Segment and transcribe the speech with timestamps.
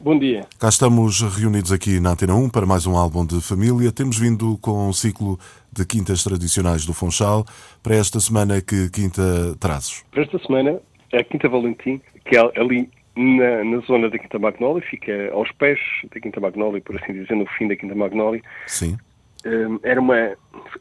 [0.00, 0.42] Bom dia.
[0.60, 3.90] Cá estamos reunidos aqui na Antena 1 para mais um álbum de família.
[3.90, 5.36] Temos vindo com um ciclo
[5.72, 7.44] de quintas tradicionais do Funchal.
[7.82, 9.22] Para esta semana, que quinta
[9.58, 10.04] trazes?
[10.12, 10.80] Para esta semana,
[11.12, 15.50] é a Quinta Valentim, que é ali na, na zona da Quinta Magnólia, fica aos
[15.52, 15.80] pés
[16.14, 18.40] da Quinta Magnólia, por assim dizer, no fim da Quinta Magnólia.
[18.68, 18.96] Sim.
[19.44, 20.36] Um, era uma,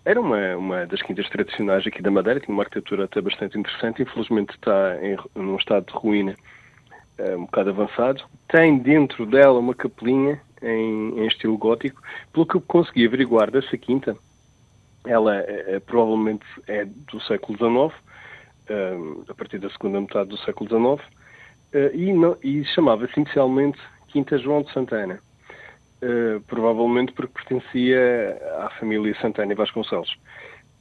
[0.05, 4.03] era uma, uma das quintas tradicionais aqui da Madeira, tinha uma arquitetura até bastante interessante,
[4.03, 6.35] infelizmente está em, num estado de ruína
[7.35, 8.23] um bocado avançado.
[8.47, 12.01] Tem dentro dela uma capelinha em, em estilo gótico.
[12.31, 14.15] Pelo que eu consegui averiguar dessa quinta,
[15.05, 18.01] ela é, é, provavelmente é do século XIX,
[18.69, 21.07] um, a partir da segunda metade do século XIX,
[21.73, 25.19] uh, e, e chamava-se inicialmente Quinta João de Santana.
[26.01, 30.15] Uh, provavelmente porque pertencia à família Santana e Vasconcelos.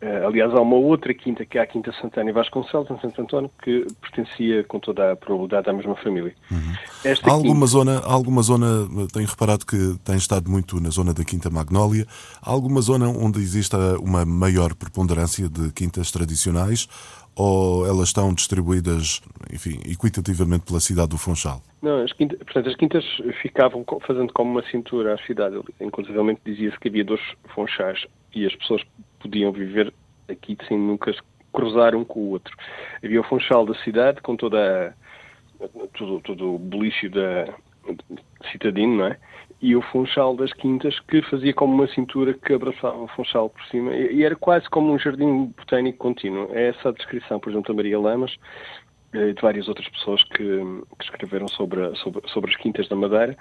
[0.03, 3.23] Uh, aliás, há uma outra quinta, que é a Quinta Santana e Vasconcelos, em Santo
[3.23, 6.35] António, que pertencia, com toda a probabilidade, à mesma família.
[6.51, 6.75] Uhum.
[7.23, 7.67] há alguma, quinta...
[7.67, 8.67] zona, há alguma zona,
[9.11, 12.07] tenho reparado que tem estado muito na zona da Quinta Magnólia,
[12.43, 16.89] há alguma zona onde exista uma maior preponderância de quintas tradicionais
[17.35, 19.21] ou elas estão distribuídas,
[19.53, 21.63] enfim, equitativamente pela cidade do Funchal?
[21.83, 23.05] Não, as quintas, portanto, as quintas
[23.43, 25.57] ficavam fazendo como uma cintura à cidade.
[25.81, 27.21] Inclusive dizia-se que havia dois
[27.55, 28.83] Funchais e as pessoas
[29.27, 29.93] podiam viver
[30.29, 31.13] aqui sem nunca
[31.53, 32.55] cruzar um com o outro.
[33.05, 34.95] Havia o Funchal da cidade, com toda
[35.61, 37.49] a, todo, todo o belício da
[38.51, 39.19] citadino, não é?
[39.61, 43.63] E o Funchal das Quintas, que fazia como uma cintura que abraçava o Funchal por
[43.67, 43.95] cima.
[43.95, 46.51] E, era quase como um jardim botânico contínuo.
[46.53, 48.37] É essa a descrição, por exemplo, da Maria Lamas
[49.15, 50.45] eh, e de várias outras pessoas que,
[50.99, 53.37] que escreveram sobre, sobre, sobre as Quintas da Madeira.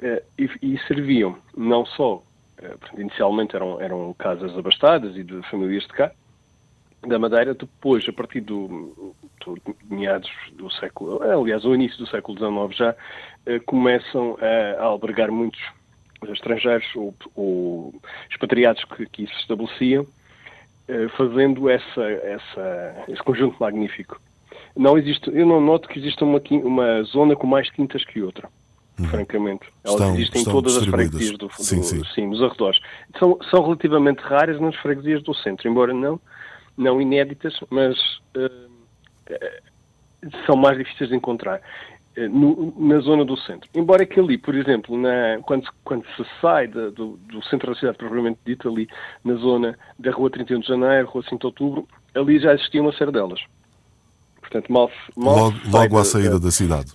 [0.00, 2.35] Eh, e, e serviam não só eh,
[2.96, 6.10] inicialmente eram, eram casas abastadas e de famílias de cá,
[7.06, 12.36] da Madeira, depois, a partir do, do meados do século, aliás, o início do século
[12.38, 12.96] XIX já,
[13.46, 15.60] eh, começam a, a albergar muitos
[16.28, 17.94] estrangeiros ou, ou
[18.30, 20.06] expatriados que aqui se estabeleciam,
[20.88, 24.20] eh, fazendo essa, essa, esse conjunto magnífico.
[24.74, 28.48] Não existe, eu não noto que exista uma, uma zona com mais quintas que outra
[28.98, 29.06] uhum.
[29.06, 29.66] francamente.
[29.84, 32.02] Elas estão, existem em todas as freguesias do, do sim, sim.
[32.14, 32.80] sim, nos arredores.
[33.18, 36.20] São, são relativamente raras nas freguesias do centro, embora não,
[36.76, 37.96] não inéditas, mas
[38.36, 38.68] uh,
[40.46, 41.60] são mais difíceis de encontrar.
[42.16, 43.68] Uh, no, na zona do centro.
[43.74, 47.78] Embora que ali, por exemplo, na, quando, quando se sai de, do, do, centro da
[47.78, 48.88] cidade, propriamente dito, ali
[49.22, 52.96] na zona da Rua 31 de Janeiro, Rua 5 de Outubro, ali já existia uma
[52.96, 53.38] série delas.
[54.40, 56.92] Portanto, mal, mal logo, logo à saída da, da cidade.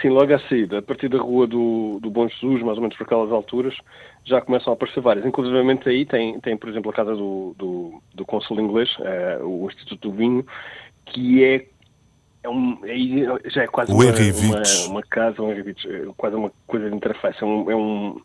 [0.00, 2.96] Sim, logo à saída, a partir da rua do, do Bom Jesus, mais ou menos
[2.96, 3.76] por aquelas alturas,
[4.24, 5.26] já começam a aparecer várias.
[5.26, 9.68] Inclusive aí tem, tem por exemplo, a casa do, do, do cônsul inglês, é, o
[9.68, 10.46] Instituto do Vinho,
[11.06, 11.66] que é,
[12.42, 15.64] é um, é, já é quase uma, uma, uma, casa, um é
[16.16, 17.42] quase uma coisa de interface.
[17.42, 18.20] É um, é um,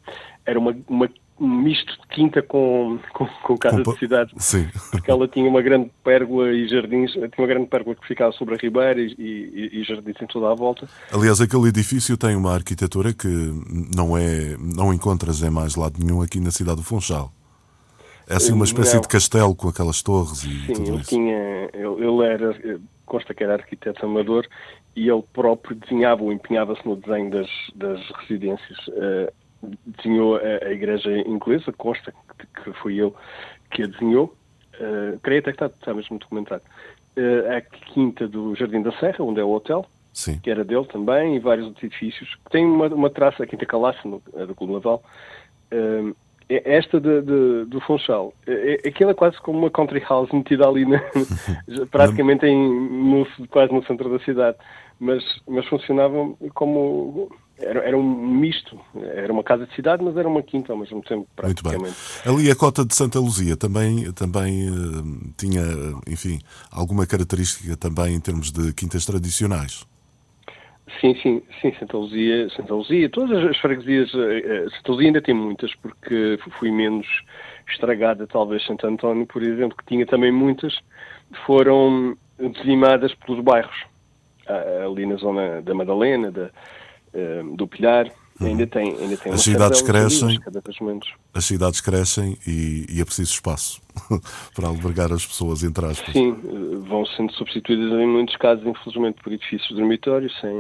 [0.46, 4.34] era uma, uma um misto de quinta com, com, com casa com, de cidade.
[4.38, 4.68] Sim.
[4.92, 8.56] Porque ela tinha uma grande pérgola e jardins, tinha uma grande pérgola que ficava sobre
[8.56, 10.88] a ribeira e, e, e jardins em toda a volta.
[11.12, 13.28] Aliás, aquele edifício tem uma arquitetura que
[13.96, 17.32] não é não encontras em mais lado nenhum aqui na cidade do Funchal.
[18.30, 19.02] É assim uma espécie não.
[19.02, 21.10] de castelo com aquelas torres e Sim, tudo ele isso.
[21.10, 24.46] Tinha, ele, ele era, consta que era arquiteto amador
[24.96, 28.78] e ele próprio desenhava ou empenhava-se no desenho das, das residências.
[28.88, 29.32] Uh,
[29.86, 32.14] desenhou a, a igreja inglesa, consta
[32.64, 33.14] que, foi ele
[33.72, 34.36] que a desenhou.
[34.76, 36.62] Uh, creio até que está, está mesmo documentado.
[37.18, 40.40] Uh, a quinta do Jardim da Serra, onde é o hotel, Sim.
[40.40, 42.38] que era dele também, e vários outros edifícios.
[42.52, 43.66] Tem uma, uma traça, a Quinta
[44.06, 45.04] no, a do Clube Naval.
[45.72, 46.16] Uh,
[46.50, 50.68] esta de, de, do Funchal, é, é, aquilo é quase como uma country house metida
[50.68, 51.02] ali, na,
[51.92, 54.58] praticamente em, no, quase no centro da cidade,
[55.00, 56.16] mas, mas funcionava
[56.54, 57.30] como
[57.60, 58.80] era, era, um misto.
[58.96, 61.84] Era uma casa de cidade, mas era uma quinta ao mesmo tempo, praticamente.
[61.84, 62.34] Muito bem.
[62.36, 65.64] Ali a cota de Santa Luzia também, também uh, tinha,
[66.08, 66.40] enfim,
[66.72, 69.86] alguma característica também em termos de quintas tradicionais.
[71.02, 75.36] Sim, sim, sim, Santa Luzia, Santa Luzia, todas as freguesias, uh, Santa Luzia ainda tem
[75.36, 77.06] muitas, porque fui menos
[77.70, 80.80] estragada, talvez Santo António, por exemplo, que tinha também muitas,
[81.46, 83.76] foram dizimadas pelos bairros,
[84.86, 86.50] ali na zona da Madalena, da,
[87.18, 88.48] Ehm, do Pilhar, Uhum.
[88.48, 90.40] Ainda tem, ainda tem as cidades crescem,
[91.34, 93.82] as cidades crescem e, e, é preciso espaço
[94.54, 96.14] para albergar as pessoas, entre aspas.
[96.14, 96.36] Sim,
[96.88, 100.54] vão sendo substituídas em muitos casos, infelizmente, por edifícios dormitórios, sem,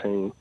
[0.00, 0.32] sem,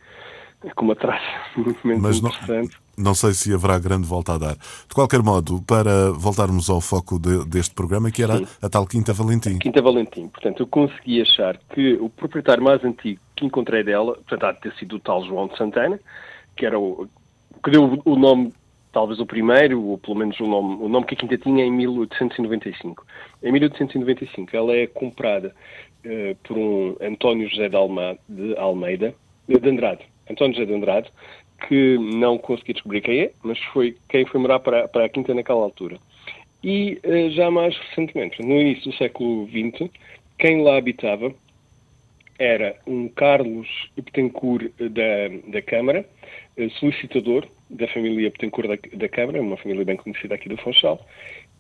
[0.75, 1.24] com uma traça
[1.57, 2.78] muito Mas interessante.
[2.95, 4.56] Não, não sei se haverá grande volta a dar.
[4.56, 8.48] De qualquer modo, para voltarmos ao foco de, deste programa, que era Sim.
[8.62, 9.57] a tal Quinta Valentim.
[9.57, 10.28] Quinta Valentim.
[10.28, 14.62] Portanto, eu consegui achar que o proprietário mais antigo que encontrei dela, portanto, há de
[14.62, 16.00] ter sido o tal João de Santana,
[16.55, 17.07] que era o
[17.63, 18.53] que deu o nome
[18.94, 21.71] talvez o primeiro, ou pelo menos o nome, o nome que a Quinta tinha em
[21.71, 23.05] 1895.
[23.41, 25.53] Em 1895 ela é comprada
[26.05, 29.13] uh, por um António José de, Alma, de Almeida,
[29.47, 30.05] de Andrade.
[30.29, 31.11] António José de Andrade,
[31.67, 35.33] que não consegui descobrir quem é, mas foi quem foi morar para, para a Quinta
[35.33, 35.97] naquela altura.
[36.63, 39.89] E uh, já mais recentemente, no início do século XX,
[40.38, 41.33] quem lá habitava
[42.38, 46.07] era um Carlos Betancourt da, da Câmara, eh,
[46.79, 51.05] solicitador da família Betancourt da, da Câmara, uma família bem conhecida aqui do Funchal,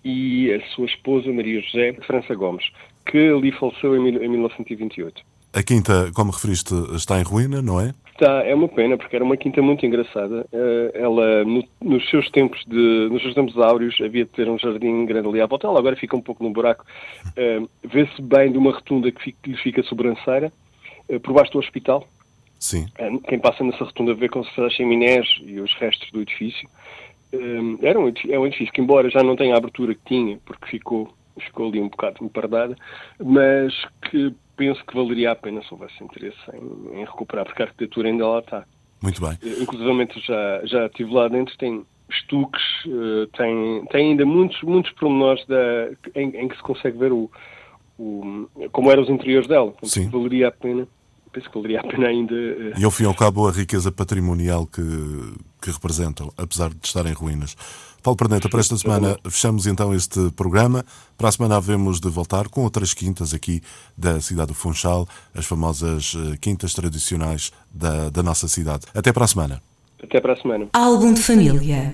[0.03, 2.65] e a sua esposa Maria José França Gomes,
[3.05, 5.21] que ali faleceu em, em 1928.
[5.53, 7.93] A quinta, como referiste, está em ruína, não é?
[8.11, 10.47] Está, é uma pena, porque era uma quinta muito engraçada.
[10.51, 14.57] Eh, ela, no, nos seus tempos de, nos seus tempos áureos, havia de ter um
[14.57, 15.67] jardim grande ali à volta.
[15.67, 16.83] Ela agora fica um pouco no buraco.
[17.37, 20.51] Uh, Vê-se bem de uma rotunda que, lhe fica sobranceira,
[21.21, 22.07] por baixo do hospital.
[22.63, 22.85] Sim.
[22.97, 26.69] Uh, quem passa nessa rotunda vê com as chaminés e os restos do edifício.
[27.81, 30.67] era um, é um edifício que, embora já não tenha a abertura que tinha, porque
[30.67, 32.75] ficou ficou ali um bocado empardada,
[33.19, 33.73] mas
[34.03, 38.07] que penso que valeria a pena se houvesse interesse em, em recuperar, porque a arquitetura
[38.07, 38.63] ainda lá está.
[39.01, 39.37] Muito bem.
[39.43, 44.91] Eh, inclusive já, já estive lá dentro, tem estuques, uh, tem, tem ainda muitos, muitos
[44.93, 47.29] pormenores da, em, em, que se consegue ver o,
[47.97, 49.71] o, como eram os interiores dela.
[49.71, 50.09] Portanto, Sim.
[50.09, 50.87] Valeria a pena
[51.33, 52.33] penso que valeria a pena ainda.
[52.33, 52.79] Uh...
[52.79, 54.81] E ao fim e ao cabo, a riqueza patrimonial que,
[55.61, 57.55] que representam, apesar de estar em ruínas.
[58.01, 60.83] Paulo Perneta, para esta semana fechamos então este programa.
[61.17, 63.61] Para a semana havemos de voltar com outras quintas aqui
[63.97, 68.85] da cidade do Funchal, as famosas eh, quintas tradicionais da, da nossa cidade.
[68.93, 69.61] Até para a semana.
[70.03, 70.67] Até para a semana.
[70.73, 71.93] Álbum de família.